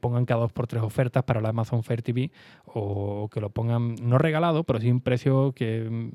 pongan 0.00 0.26
cada 0.26 0.42
dos 0.42 0.52
por 0.52 0.68
tres 0.68 0.84
ofertas 0.84 1.24
para 1.24 1.40
la 1.40 1.48
Amazon 1.48 1.82
Fire 1.82 2.02
TV 2.02 2.30
o 2.66 3.28
que 3.32 3.40
lo 3.40 3.50
pongan 3.50 3.96
no 4.00 4.18
regalado, 4.18 4.62
pero 4.62 4.78
sí 4.78 4.88
un 4.88 5.00
precio 5.00 5.50
que, 5.56 6.12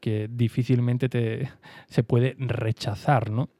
que 0.00 0.26
difícilmente 0.32 1.10
te, 1.10 1.50
se 1.86 2.02
puede 2.02 2.34
rechazar. 2.38 3.30
¿no? 3.30 3.50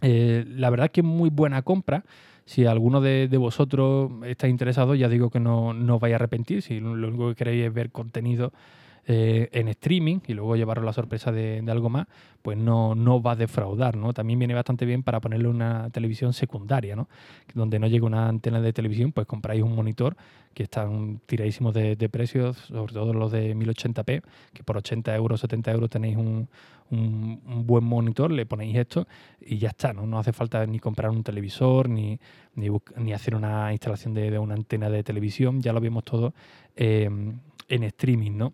Eh, 0.00 0.44
la 0.46 0.70
verdad 0.70 0.92
que 0.92 1.00
es 1.00 1.04
muy 1.04 1.30
buena 1.30 1.62
compra. 1.62 2.04
Si 2.44 2.66
alguno 2.66 3.00
de, 3.00 3.28
vosotros 3.38 4.10
está 4.26 4.48
interesado, 4.48 4.94
ya 4.94 5.08
digo 5.08 5.30
que 5.30 5.40
no, 5.40 5.72
no 5.72 5.96
os 5.96 6.00
vais 6.00 6.12
a 6.12 6.16
arrepentir. 6.16 6.62
Si 6.62 6.80
lo 6.80 7.08
único 7.08 7.28
que 7.28 7.34
queréis 7.36 7.66
es 7.66 7.74
ver 7.74 7.90
contenido 7.90 8.52
eh, 9.04 9.48
en 9.50 9.66
streaming 9.66 10.20
y 10.28 10.32
luego 10.34 10.54
llevaros 10.54 10.84
la 10.84 10.92
sorpresa 10.92 11.32
de, 11.32 11.64
algo 11.68 11.90
más, 11.90 12.06
pues 12.40 12.56
no, 12.56 12.94
no 12.94 13.20
va 13.20 13.32
a 13.32 13.36
defraudar, 13.36 13.96
¿no? 13.96 14.12
También 14.12 14.38
viene 14.38 14.54
bastante 14.54 14.84
bien 14.86 15.02
para 15.02 15.20
ponerle 15.20 15.48
una 15.48 15.90
televisión 15.90 16.32
secundaria, 16.32 16.94
¿no? 16.94 17.08
Donde 17.52 17.80
no 17.80 17.88
llegue 17.88 18.04
una 18.04 18.28
antena 18.28 18.60
de 18.60 18.72
televisión, 18.72 19.10
pues 19.10 19.26
compráis 19.26 19.62
un 19.62 19.74
monitor 19.74 20.16
que 20.54 20.62
están 20.62 21.20
tiradísimos 21.26 21.74
de, 21.74 21.96
precios, 22.10 22.56
sobre 22.58 22.92
todo 22.92 23.12
los 23.12 23.32
de 23.32 23.56
1080p, 23.56 24.22
que 24.52 24.62
por 24.62 24.76
80 24.76 25.16
euros, 25.16 25.40
70 25.40 25.72
euros 25.72 25.90
tenéis 25.90 26.16
un, 26.16 26.48
buen 26.90 27.82
monitor, 27.82 28.30
le 28.30 28.46
ponéis 28.46 28.76
esto 28.76 29.08
y 29.40 29.56
ya 29.58 29.70
está, 29.70 29.92
¿no? 29.92 30.06
No 30.06 30.18
hace 30.18 30.32
falta 30.32 30.64
ni 30.66 30.78
comprar 30.78 31.10
un 31.10 31.24
televisor, 31.24 31.88
ni, 31.88 32.20
ni, 32.54 33.12
hacer 33.12 33.34
una 33.34 33.72
instalación 33.72 34.14
de, 34.14 34.38
una 34.38 34.54
antena 34.54 34.90
de 34.90 35.02
televisión, 35.02 35.60
ya 35.60 35.72
lo 35.72 35.80
vemos 35.80 36.04
todo 36.04 36.34
eh, 36.76 37.08
en 37.68 37.82
streaming, 37.82 38.36
¿no? 38.36 38.52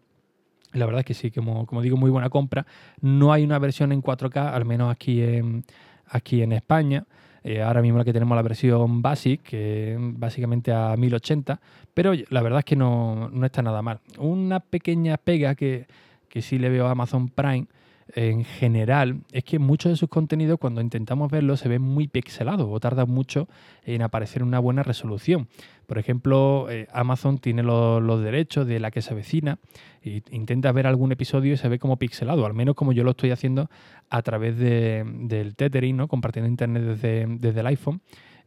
La 0.72 0.87
verdad 0.87 1.00
es 1.00 1.06
que 1.06 1.14
sí, 1.14 1.30
como, 1.30 1.66
digo, 1.82 1.96
muy 1.96 2.10
buena 2.10 2.28
compra. 2.28 2.66
No 3.00 3.32
hay 3.32 3.44
una 3.44 3.58
versión 3.58 3.92
en 3.92 4.02
4K, 4.02 4.52
al 4.52 4.64
menos 4.64 4.90
aquí 4.90 5.22
en, 5.22 5.64
aquí 6.06 6.42
en 6.42 6.52
España. 6.52 7.04
Eh, 7.44 7.62
ahora 7.62 7.80
mismo 7.80 7.98
la 7.98 8.04
que 8.04 8.12
tenemos 8.12 8.37
la 8.37 8.42
versión 8.42 9.00
Basic, 9.00 9.42
que 9.42 9.96
básicamente 9.98 10.72
a 10.72 10.96
1080, 10.96 11.60
pero 11.94 12.12
la 12.28 12.42
verdad 12.42 12.58
es 12.58 12.64
que 12.64 12.76
no, 12.76 13.30
no 13.30 13.46
está 13.46 13.62
nada 13.62 13.80
mal. 13.80 14.00
Una 14.18 14.60
pequeña 14.60 15.16
pega 15.16 15.54
que, 15.54 15.87
que 16.28 16.42
sí 16.42 16.58
le 16.58 16.68
veo 16.68 16.87
a 16.87 16.90
Amazon 16.90 17.28
Prime 17.28 17.66
en 18.15 18.45
general 18.45 19.21
es 19.33 19.45
que 19.45 19.59
muchos 19.59 19.93
de 19.93 19.97
sus 19.97 20.09
contenidos 20.09 20.59
cuando 20.59 20.81
intentamos 20.81 21.31
verlos 21.31 21.61
se 21.61 21.69
ven 21.69 21.83
muy 21.83 22.09
pixelados 22.09 22.69
o 22.71 22.81
tardan 22.81 23.11
mucho 23.11 23.49
en 23.85 24.03
aparecer 24.03 24.43
una 24.43 24.59
buena 24.59 24.83
resolución. 24.83 25.49
Por 25.87 25.99
ejemplo, 25.99 26.67
eh, 26.71 26.87
Amazon 26.93 27.38
tiene 27.38 27.62
los 27.62 28.23
derechos 28.23 28.67
de 28.67 28.81
la 28.81 28.91
que 28.91 29.03
se 29.03 29.12
avecina 29.12 29.59
e 30.03 30.23
intenta 30.31 30.73
ver 30.73 30.87
algún 30.87 31.12
episodio 31.12 31.55
y 31.55 31.57
se 31.57 31.69
ve 31.69 31.79
como 31.79 31.97
pixelado, 31.97 32.47
al 32.47 32.55
menos 32.55 32.75
como 32.75 32.93
yo 32.93 33.05
lo 33.05 33.11
estoy 33.11 33.31
haciendo 33.31 33.71
a 34.11 34.23
través 34.23 34.59
del 34.59 35.55
tethering, 35.57 35.97
¿no? 35.97 36.09
compartiendo 36.09 36.49
internet 36.49 36.83
desde, 36.83 37.27
desde 37.29 37.61
el 37.61 37.67
iPhone 37.67 38.00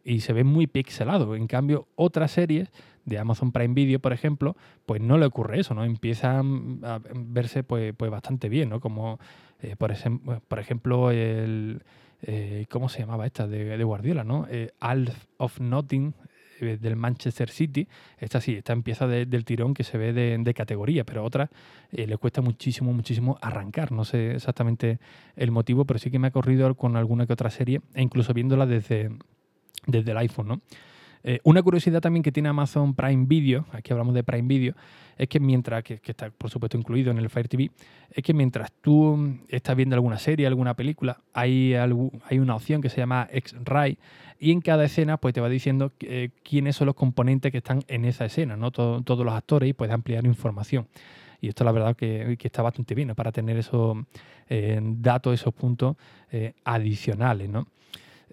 y 0.04 0.22
se 0.22 0.34
ve 0.34 0.44
muy 0.44 0.68
pixelado. 0.68 1.36
En 1.36 1.48
cambio, 1.48 1.88
otras 1.96 2.32
series 2.32 2.72
de 3.06 3.18
Amazon 3.18 3.52
Prime 3.52 3.74
Video, 3.74 4.00
por 4.00 4.14
ejemplo, 4.14 4.56
pues 4.86 5.02
no 5.02 5.18
le 5.18 5.26
ocurre 5.26 5.60
eso, 5.60 5.74
¿no? 5.74 5.84
Empiezan 5.84 6.80
a 6.84 7.00
verse 7.16 7.64
pues, 7.64 7.94
pues 7.96 8.12
bastante 8.12 8.50
bien, 8.50 8.70
¿no? 8.70 8.80
Como 8.80 9.20
eh, 9.62 9.76
por, 9.78 9.94
por, 10.48 10.60
ejemplo 10.60 11.12
el 11.12 11.82
eh, 12.22 12.66
¿cómo 12.70 12.90
se 12.90 13.00
llamaba 13.00 13.26
esta? 13.26 13.48
de, 13.48 13.84
Guardiola, 13.84 14.24
¿no? 14.24 14.48
Eh, 14.50 14.72
Alf 14.80 15.26
of 15.38 15.60
Nothing 15.60 16.14
del 16.60 16.96
Manchester 16.96 17.50
City, 17.50 17.88
esta 18.20 18.40
sí, 18.40 18.54
esta 18.54 18.72
empieza 18.72 19.08
del 19.08 19.46
tirón 19.46 19.74
que 19.74 19.84
se 19.84 19.98
ve 19.98 20.14
de, 20.14 20.54
categoría, 20.54 21.04
pero 21.04 21.26
otra 21.26 21.50
le 21.92 22.16
cuesta 22.18 22.44
muchísimo, 22.44 22.94
muchísimo 22.94 23.40
arrancar. 23.42 23.92
No 23.92 24.06
sé 24.06 24.36
exactamente 24.36 25.00
el 25.36 25.50
motivo, 25.50 25.86
pero 25.86 25.98
sí 25.98 26.12
que 26.12 26.20
me 26.20 26.28
ha 26.28 26.32
corrido 26.32 26.76
con 26.76 26.98
alguna 26.98 27.26
que 27.26 27.34
otra 27.34 27.50
serie, 27.50 27.82
e 27.96 28.04
incluso 28.04 28.36
viéndola 28.36 28.68
desde, 28.68 29.10
desde 29.88 30.12
el 30.12 30.18
iPhone, 30.18 30.48
¿no? 30.50 30.62
Eh, 31.24 31.40
una 31.44 31.62
curiosidad 31.62 32.02
también 32.02 32.24
que 32.24 32.32
tiene 32.32 32.50
Amazon 32.50 32.96
Prime 32.96 33.26
Video, 33.28 33.66
aquí 33.72 33.92
hablamos 33.92 34.16
de 34.16 34.24
Prime 34.24 34.48
Video, 34.48 34.74
es 35.18 35.28
que 35.28 35.40
mientras, 35.40 35.84
que, 35.84 36.00
está 36.04 36.32
por 36.32 36.50
supuesto 36.50 36.78
incluido 36.78 37.12
en 37.12 37.20
el 37.20 37.30
Fire 37.30 37.48
TV, 37.48 37.70
es 38.12 38.24
que 38.24 38.34
mientras 38.34 38.72
tú 38.82 39.38
estás 39.50 39.76
viendo 39.76 39.96
alguna 39.96 40.18
serie, 40.18 40.48
alguna 40.48 40.74
película, 40.74 41.22
hay, 41.34 41.76
hay 41.76 42.40
una 42.40 42.56
opción 42.56 42.82
que 42.82 42.90
se 42.90 42.98
llama 42.98 43.28
X-Ray 43.32 43.98
y 44.40 44.52
en 44.52 44.62
cada 44.62 44.84
escena 44.84 45.18
pues 45.18 45.34
te 45.36 45.42
va 45.42 45.50
diciendo 45.50 45.92
eh, 46.00 46.30
quiénes 46.44 46.76
son 46.76 46.88
los 46.88 46.96
componentes 46.96 47.52
que 47.52 47.60
están 47.60 47.84
en 47.88 48.06
esa 48.06 48.26
escena, 48.26 48.58
¿no? 48.58 48.72
todos 48.72 49.26
los 49.26 49.34
actores 49.34 49.70
y 49.70 49.74
puedes 49.74 49.94
ampliar 49.94 50.26
información. 50.26 50.88
Y 51.40 51.50
esto 51.50 51.64
la 51.64 51.72
verdad 51.72 51.96
que, 51.96 52.38
está 52.42 52.62
bastante 52.62 52.96
bien 52.96 53.14
para 53.16 53.32
tener 53.32 53.58
esos 53.58 53.98
eh, 54.50 54.80
datos, 54.82 55.34
esos 55.34 55.54
puntos 55.54 55.98
adicionales, 56.64 57.50
¿no? 57.50 57.68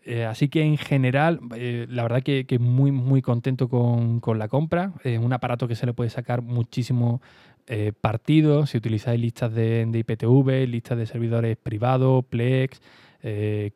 Eh, 0.05 0.25
así 0.25 0.49
que 0.49 0.63
en 0.63 0.77
general, 0.77 1.41
eh, 1.57 1.87
la 1.89 2.03
verdad 2.03 2.23
que, 2.23 2.47
que, 2.47 2.59
muy, 2.59 2.93
muy 2.93 3.23
contento 3.23 3.69
con, 3.69 4.21
la 4.39 4.49
compra. 4.49 4.93
Es 5.05 5.19
un 5.19 5.33
aparato 5.33 5.69
que 5.69 5.75
se 5.75 5.87
le 5.87 5.93
puede 5.93 6.11
sacar 6.11 6.43
muchísimo 6.43 7.21
eh, 7.67 7.93
partido. 7.99 8.67
Si 8.67 8.79
utilizáis 8.79 9.21
listas 9.21 9.53
de, 9.53 9.89
IPTV, 9.93 10.67
listas 10.67 10.99
de 10.99 11.07
servidores 11.07 11.57
privados, 11.57 12.25
Plex, 12.25 12.81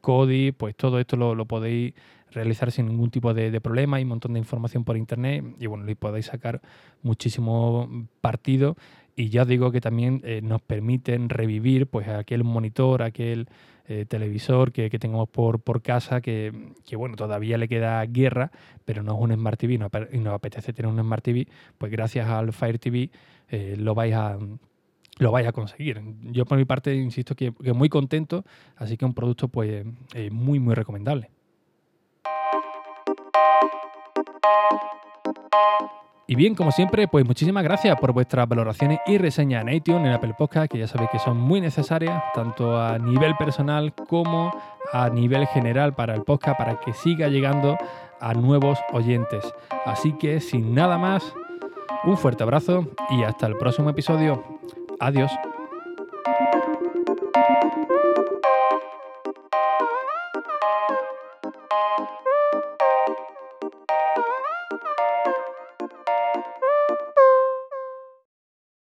Kodi, 0.00 0.52
pues 0.52 0.76
todo 0.76 1.00
esto 1.00 1.17
lo, 1.17 1.45
podéis 1.47 1.95
realizar 2.31 2.71
sin 2.71 2.87
ningún 2.87 3.11
tipo 3.11 3.35
de, 3.35 3.61
problema. 3.61 3.97
Hay 3.97 4.05
un 4.05 4.11
montón 4.11 4.35
de 4.35 4.38
información 4.38 4.85
por 4.85 4.97
internet 4.97 5.45
y 5.59 5.67
bueno, 5.67 5.85
le 5.85 5.97
podéis 5.97 6.26
sacar 6.26 6.61
muchísimo 7.02 8.09
partido. 8.21 8.76
Y 9.14 9.28
ya 9.28 9.42
os 9.42 9.49
digo 9.49 9.71
que 9.71 9.81
también 9.81 10.23
nos 10.42 10.62
permiten 10.62 11.28
revivir 11.28 11.87
pues 11.87 12.09
aquel 12.09 12.45
monitor, 12.45 13.02
aquel 13.02 13.47
eh, 13.88 14.07
televisor 14.07 14.71
que, 14.71 14.88
tengamos 14.90 15.28
por, 15.28 15.61
por 15.61 15.83
casa, 15.83 16.21
que, 16.21 16.52
bueno, 16.97 17.16
todavía 17.16 17.59
le 17.59 17.66
queda 17.66 18.04
guerra, 18.07 18.52
pero 18.85 19.02
no 19.02 19.14
es 19.14 19.21
un 19.21 19.35
Smart 19.35 19.59
TV 19.59 19.75
y 19.75 20.19
nos 20.19 20.35
apetece 20.35 20.73
tener 20.73 20.90
un 20.90 21.00
Smart 21.00 21.23
TV, 21.23 21.49
pues 21.78 21.90
gracias 21.90 22.28
al 22.28 22.52
Fire 22.52 22.78
TV 22.78 23.11
eh, 23.49 23.75
lo 23.76 23.95
vais 23.95 24.14
a 24.14 24.38
lo 25.19 25.31
vais 25.31 25.47
a 25.47 25.52
conseguir. 25.52 26.00
Yo 26.23 26.47
por 26.47 26.57
mi 26.59 26.64
parte 26.64 26.95
insisto 26.95 27.35
que, 27.35 27.52
muy 27.75 27.88
contento, 27.88 28.45
así 28.76 28.97
que 28.97 29.04
un 29.04 29.14
producto 29.14 29.49
pues 29.49 29.85
eh, 30.14 30.31
muy 30.31 30.61
muy 30.61 30.75
recomendable. 30.75 31.31
Y 36.33 36.35
bien, 36.35 36.55
como 36.55 36.73
siempre, 36.73 37.09
pues 37.09 37.27
muchísimas 37.27 37.62
gracias 37.62 37.95
por 38.01 38.15
vuestras 38.15 38.49
valoraciones 38.49 39.01
y 39.07 39.19
reseñas 39.19 39.67
en 39.67 39.75
iTunes, 39.75 40.07
en 40.07 40.12
Apple 40.12 40.33
Podcast, 40.39 40.73
que 40.73 40.79
ya 40.79 40.87
sabéis 40.87 41.11
que 41.11 41.19
son 41.19 41.37
muy 41.37 41.61
necesarias, 41.61 42.23
tanto 42.35 42.81
a 42.81 42.99
nivel 42.99 43.37
personal 43.37 43.93
como 43.93 44.51
a 44.95 45.11
nivel 45.11 45.47
general 45.49 45.93
para 45.93 46.15
el 46.15 46.23
podcast, 46.23 46.57
para 46.57 46.81
que 46.81 46.95
siga 46.95 47.29
llegando 47.29 47.77
a 48.19 48.33
nuevos 48.33 48.79
oyentes. 48.95 49.45
Así 49.85 50.15
que, 50.15 50.41
sin 50.41 50.75
nada 50.75 50.97
más, 50.97 51.35
un 52.05 52.17
fuerte 52.17 52.45
abrazo 52.45 52.87
y 53.11 53.25
hasta 53.25 53.47
el 53.47 53.59
próximo 53.59 53.91
episodio. 53.91 54.43
Adiós. 55.01 55.31